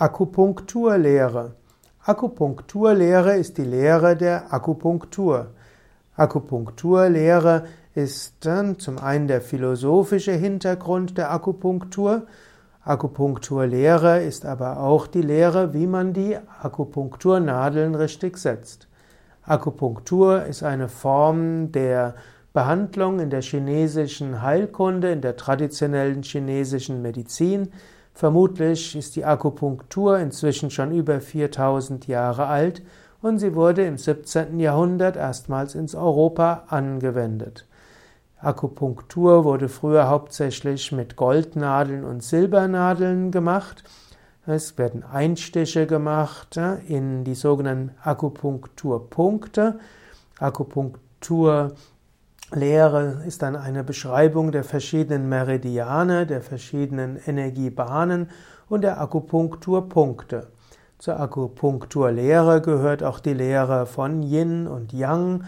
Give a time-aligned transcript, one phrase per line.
[0.00, 1.56] Akupunkturlehre.
[2.06, 5.48] Akupunkturlehre ist die Lehre der Akupunktur.
[6.16, 7.64] Akupunkturlehre
[7.94, 8.42] ist
[8.78, 12.22] zum einen der philosophische Hintergrund der Akupunktur.
[12.82, 18.88] Akupunkturlehre ist aber auch die Lehre, wie man die Akupunkturnadeln richtig setzt.
[19.42, 22.14] Akupunktur ist eine Form der
[22.54, 27.68] Behandlung in der chinesischen Heilkunde, in der traditionellen chinesischen Medizin.
[28.14, 32.82] Vermutlich ist die Akupunktur inzwischen schon über 4000 Jahre alt
[33.22, 34.58] und sie wurde im 17.
[34.60, 37.66] Jahrhundert erstmals ins Europa angewendet.
[38.38, 43.84] Akupunktur wurde früher hauptsächlich mit Goldnadeln und Silbernadeln gemacht.
[44.46, 46.58] Es werden Einstiche gemacht
[46.88, 49.78] in die sogenannten Akupunkturpunkte.
[50.38, 51.72] Akupunktur
[52.52, 58.28] Lehre ist dann eine Beschreibung der verschiedenen Meridiane, der verschiedenen Energiebahnen
[58.68, 60.48] und der Akupunkturpunkte.
[60.98, 65.44] Zur Akupunkturlehre gehört auch die Lehre von Yin und Yang,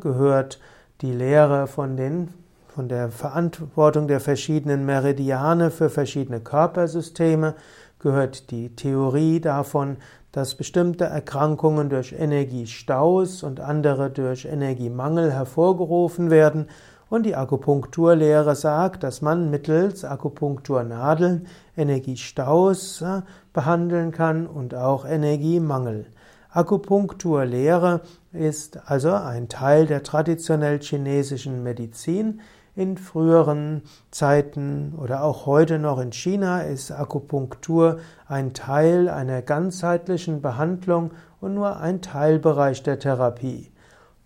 [0.00, 0.60] gehört
[1.00, 2.28] die Lehre von den
[2.76, 7.54] von der Verantwortung der verschiedenen Meridiane für verschiedene Körpersysteme,
[7.98, 9.96] gehört die Theorie davon,
[10.36, 16.66] dass bestimmte Erkrankungen durch Energiestaus und andere durch Energiemangel hervorgerufen werden
[17.08, 23.22] und die Akupunkturlehre sagt, dass man mittels Akupunkturnadeln Energiestaus äh,
[23.54, 26.04] behandeln kann und auch Energiemangel.
[26.50, 28.02] Akupunkturlehre
[28.34, 32.42] ist also ein Teil der traditionell chinesischen Medizin,
[32.76, 40.42] in früheren Zeiten oder auch heute noch in China ist Akupunktur ein Teil einer ganzheitlichen
[40.42, 43.72] Behandlung und nur ein Teilbereich der Therapie.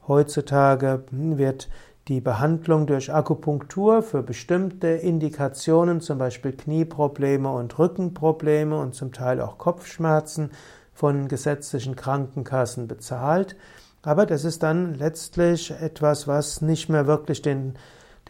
[0.09, 1.69] Heutzutage wird
[2.09, 9.41] die Behandlung durch Akupunktur für bestimmte Indikationen, zum Beispiel Knieprobleme und Rückenprobleme und zum Teil
[9.41, 10.51] auch Kopfschmerzen,
[10.93, 13.57] von gesetzlichen Krankenkassen bezahlt.
[14.03, 17.75] Aber das ist dann letztlich etwas, was nicht mehr wirklich den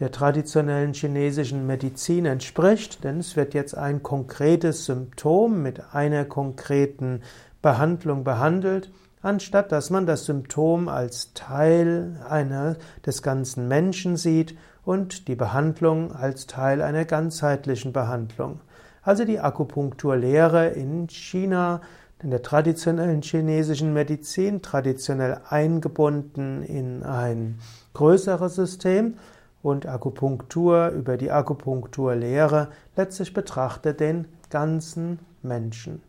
[0.01, 7.21] der traditionellen chinesischen Medizin entspricht, denn es wird jetzt ein konkretes Symptom mit einer konkreten
[7.61, 8.91] Behandlung behandelt,
[9.21, 16.11] anstatt dass man das Symptom als Teil einer des ganzen Menschen sieht und die Behandlung
[16.11, 18.59] als Teil einer ganzheitlichen Behandlung.
[19.03, 21.81] Also die Akupunkturlehre in China,
[22.23, 27.59] in der traditionellen chinesischen Medizin, traditionell eingebunden in ein
[27.93, 29.15] größeres System,
[29.63, 36.01] und Akupunktur über die Akupunkturlehre letztlich betrachtet den ganzen Menschen.